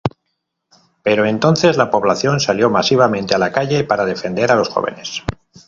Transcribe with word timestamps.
Pero 1.03 1.27
entonces 1.27 1.77
la 1.77 1.91
población 1.91 2.39
salió 2.39 2.71
masivamente 2.71 3.35
a 3.35 3.37
la 3.37 3.51
calle 3.51 3.83
para 3.83 4.03
defender 4.05 4.51
a 4.51 4.55
los 4.55 4.69
jóvenes. 4.69 5.21